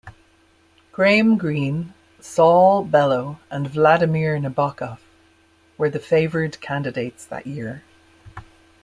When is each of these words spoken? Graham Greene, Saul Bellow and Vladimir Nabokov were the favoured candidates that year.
Graham 0.91 1.37
Greene, 1.37 1.93
Saul 2.19 2.83
Bellow 2.85 3.37
and 3.51 3.69
Vladimir 3.69 4.35
Nabokov 4.39 4.97
were 5.77 5.91
the 5.91 5.99
favoured 5.99 6.59
candidates 6.59 7.23
that 7.25 7.45
year. 7.45 7.83